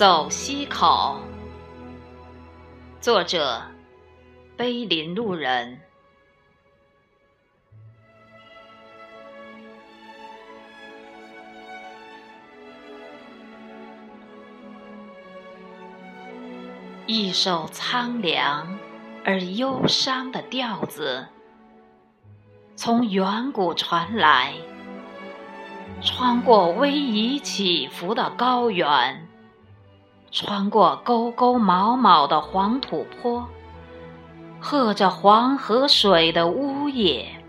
[0.00, 1.20] 走西口，
[3.02, 3.60] 作者：
[4.56, 5.78] 碑林路人。
[17.04, 18.78] 一首苍凉
[19.22, 21.28] 而忧伤的调子，
[22.74, 24.54] 从远古传来，
[26.00, 29.28] 穿过逶迤起伏的高原，
[30.32, 33.48] 穿过沟沟毛毛的黄土坡，
[34.60, 37.42] 和着黄河水的呜咽，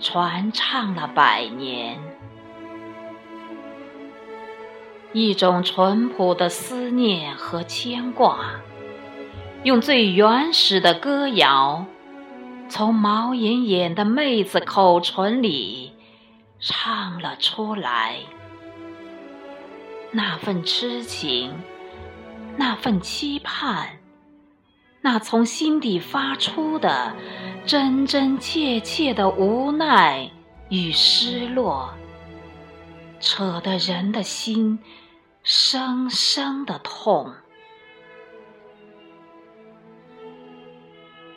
[0.00, 1.98] 传唱了百年。
[5.12, 8.38] 一种淳朴的思念和牵挂，
[9.64, 11.84] 用最原始的歌谣，
[12.68, 15.92] 从毛眼眼的妹子口唇里
[16.60, 18.18] 唱了出来。
[20.12, 21.54] 那份痴情，
[22.56, 23.88] 那份期盼，
[25.00, 27.14] 那从心底发出的
[27.66, 30.30] 真真切切的无奈
[30.68, 31.92] 与失落，
[33.20, 34.78] 扯得人的心。
[35.44, 37.32] 生生的痛。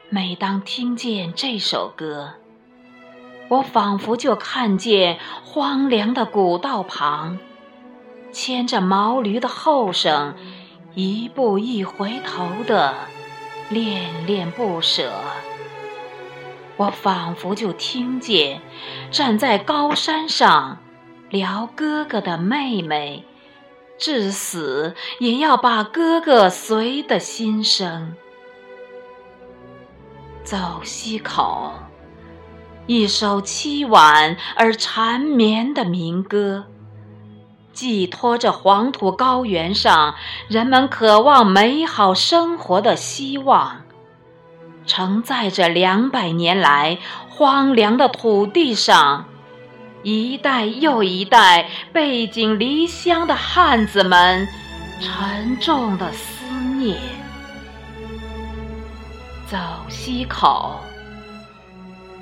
[0.09, 2.36] 每当听见这首歌，
[3.47, 7.39] 我仿佛就看见荒凉的古道旁，
[8.31, 10.36] 牵着毛驴的后生，
[10.96, 12.96] 一步一回头的
[13.70, 15.12] 恋恋不舍。
[16.78, 18.62] 我仿佛就听见
[19.12, 20.80] 站在高山上
[21.30, 23.23] 聊哥哥的妹妹。
[23.98, 28.14] 至死也要把哥哥随的心声。
[30.44, 31.72] 走西口，
[32.88, 36.66] 一首凄婉而缠绵的民歌，
[37.75, 40.15] 寄托着黄土高原上
[40.47, 43.81] 人们渴望美好生活的希望，
[44.87, 46.97] 承载着两百年来
[47.30, 49.25] 荒凉的土地上。
[50.03, 54.47] 一代又一代背井离乡的汉子们，
[55.02, 56.45] 沉重的思
[56.77, 56.97] 念。
[59.47, 59.57] 走
[59.89, 60.80] 西口，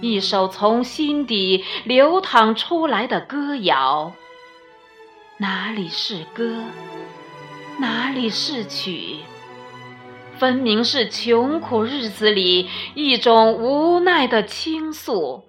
[0.02, 4.12] 一首从心底流淌出来的歌谣。
[5.38, 6.64] 哪里是歌？
[7.80, 9.18] 哪里是曲？
[10.38, 15.44] 分明是穷苦日子里一种无奈的倾诉。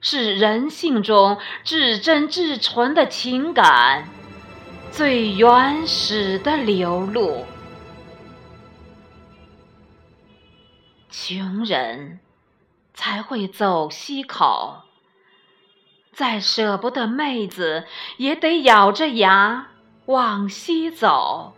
[0.00, 4.06] 是人性中至真至纯的情感，
[4.92, 7.44] 最原始的流露。
[11.10, 12.20] 穷人
[12.94, 14.82] 才会走西口，
[16.18, 17.84] 再舍不得妹子，
[18.16, 19.68] 也得咬着牙
[20.06, 21.52] 往西走。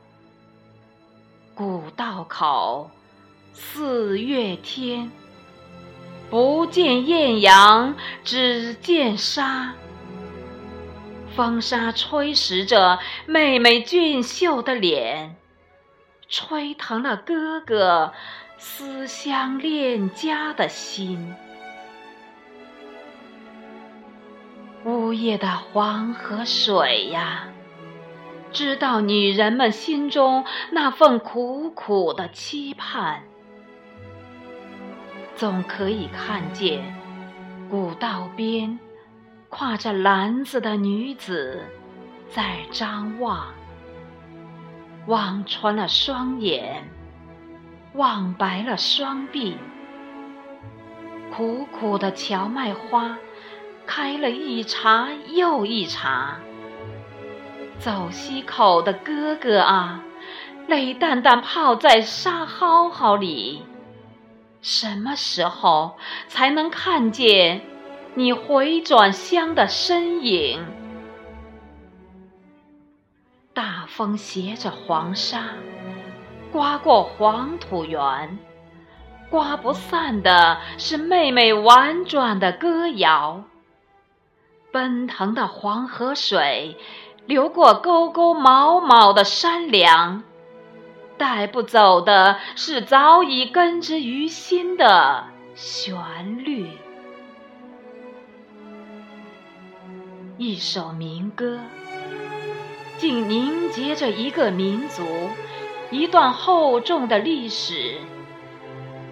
[1.55, 2.91] 古道口，
[3.55, 5.11] 四月天。
[6.29, 9.73] 不见艳阳，只见沙。
[11.35, 15.37] 风沙吹蚀着妹妹俊秀的脸，
[16.29, 18.13] 吹疼了哥哥
[18.59, 21.35] 思乡恋家的心。
[24.85, 27.49] 呜咽的黄河水呀，
[28.51, 33.23] 知道女人们心中那份苦苦的期盼。
[35.37, 36.95] 总可以看见
[37.69, 38.79] 古道边
[39.51, 41.63] 挎着篮子的女子
[42.31, 43.49] 在张望，
[45.07, 46.89] 望穿了双眼，
[47.95, 49.57] 望白了双臂。
[51.33, 53.17] 苦苦的荞麦花
[53.93, 56.39] 开了一茬又一茬。
[57.81, 60.05] 走西口的哥哥啊，
[60.69, 63.65] 泪蛋蛋泡在沙蒿蒿里。
[64.63, 65.97] 什么时候
[66.29, 67.63] 才能看见
[68.15, 70.65] 你回转乡的身影？
[73.53, 75.47] 大风携着黄沙，
[76.53, 78.39] 刮过黄土原，
[79.31, 83.43] 刮不散的是妹妹婉转的歌谣。
[84.73, 86.77] 奔腾的黄河水，
[87.27, 90.23] 流过沟沟毛毛的山梁。
[91.19, 95.25] 带不走的是早已根植于心的
[95.55, 96.67] 旋律。
[100.39, 101.59] 一首民歌，
[102.97, 105.03] 竟凝结着一个民族，
[105.91, 107.99] 一段厚重的历史；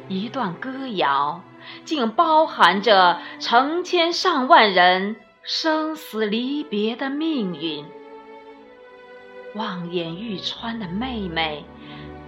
[0.08, 1.42] 一段歌谣，
[1.84, 5.16] 竟包含着成千上万人
[5.50, 7.82] 生死离别的命运。
[9.54, 11.64] 望眼欲穿的妹妹，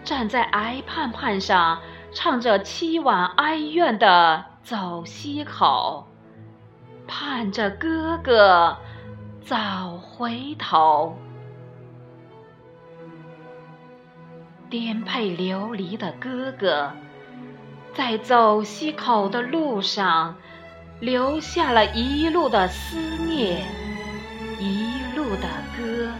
[0.03, 1.83] 站在矮盼盼上，
[2.15, 6.07] 唱着凄婉哀怨的走西口，
[7.07, 8.79] 盼着哥哥
[9.43, 11.15] 早回头。
[14.71, 16.91] 颠沛流离的哥哥，
[17.93, 20.37] 在走西口的路上，
[21.01, 23.65] 留下了一路的思念，
[24.59, 26.11] 一路的歌。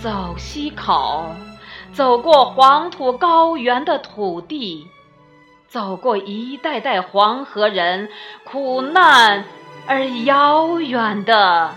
[0.00, 1.30] 走西口，
[1.92, 4.88] 走过黄土高原的土地，
[5.68, 8.08] 走过一代代黄河人
[8.44, 9.44] 苦难
[9.86, 11.70] 而遥远的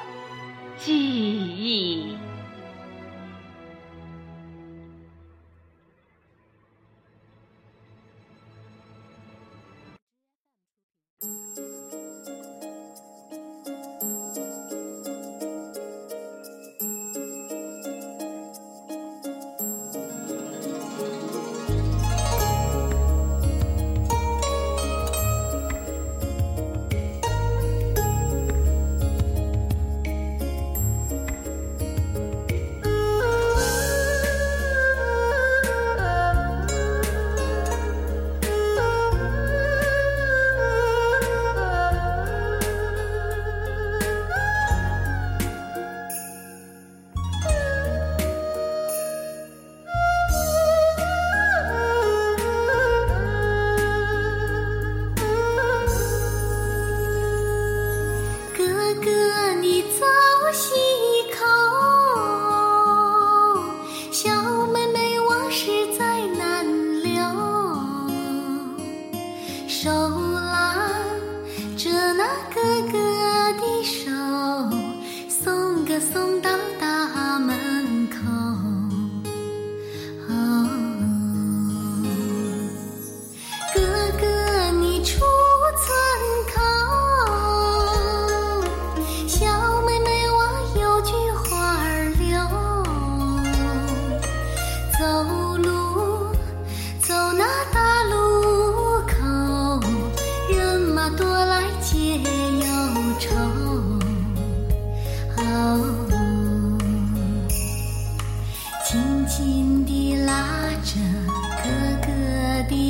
[0.77, 2.17] 记忆。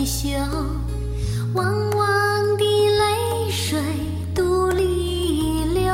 [0.07, 0.30] 袖，
[1.54, 3.77] 汪汪的泪水
[4.33, 5.94] 肚里流。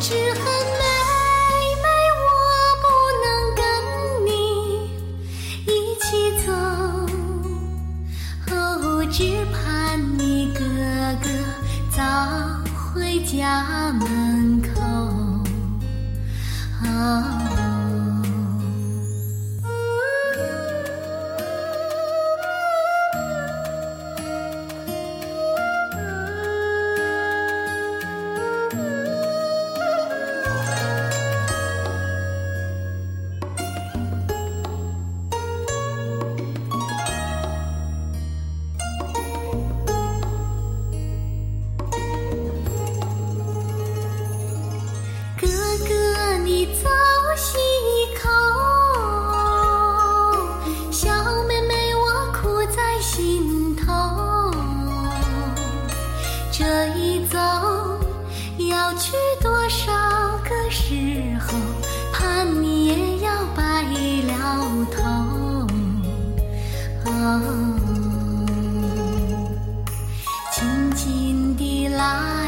[0.00, 0.42] 只恨
[0.80, 0.82] 妹
[1.82, 1.86] 妹
[2.16, 2.26] 我
[2.80, 2.84] 不
[3.22, 3.24] 能
[3.54, 3.60] 跟
[4.24, 4.30] 你
[5.66, 5.70] 一
[6.00, 6.48] 起走，
[8.50, 8.56] 哦，
[9.12, 9.20] 只
[9.52, 10.64] 盼你哥
[11.22, 11.28] 哥
[11.94, 12.00] 早
[12.94, 14.80] 回家门口。
[16.88, 17.51] 啊。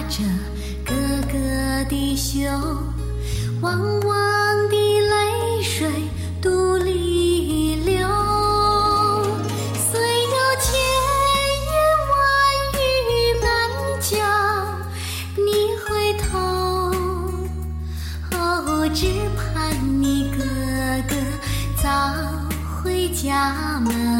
[0.08, 0.22] 着
[0.84, 0.94] 哥
[1.32, 1.34] 哥
[1.88, 2.40] 的袖
[3.62, 5.88] 汪汪的泪水
[6.42, 8.06] 独立流，
[9.90, 10.66] 虽有千
[11.70, 11.74] 言
[12.10, 12.14] 万
[12.74, 12.76] 语
[13.42, 13.46] 难
[14.00, 14.12] 讲，
[15.36, 15.46] 你
[15.86, 16.38] 回头，
[18.36, 20.38] 哦，只盼你哥
[21.08, 21.12] 哥
[21.82, 21.88] 早
[22.82, 24.13] 回家门？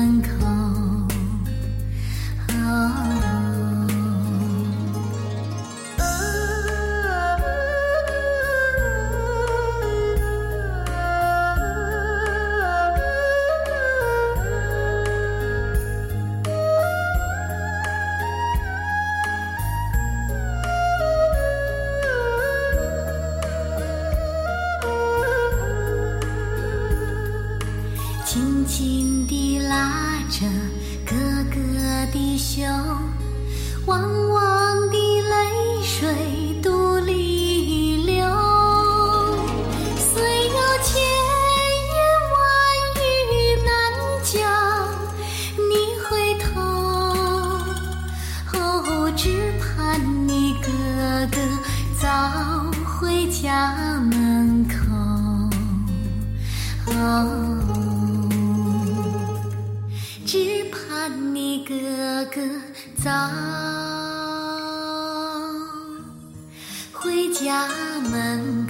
[37.07, 38.25] 泪流，
[39.97, 40.13] 虽
[40.49, 40.93] 有千
[41.95, 41.97] 言
[42.33, 42.37] 万
[42.97, 43.01] 语
[43.65, 43.69] 难
[44.23, 44.33] 叫
[45.57, 45.71] 你
[46.05, 46.09] 回
[46.39, 46.45] 头，
[48.59, 48.59] 哦，
[49.17, 49.23] 只
[49.59, 50.69] 盼你哥
[51.31, 51.37] 哥
[52.01, 52.05] 早
[52.85, 54.75] 回家门口，
[56.93, 56.93] 哦，
[60.27, 61.75] 只盼你哥
[62.27, 62.41] 哥
[63.03, 64.04] 早。
[67.45, 67.69] 家
[68.11, 68.64] 门。